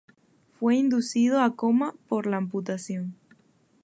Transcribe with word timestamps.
Fue 0.59 0.77
inducido 0.77 1.41
a 1.41 1.55
coma 1.55 1.93
por 2.07 2.25
la 2.25 2.37
amputación. 2.37 3.13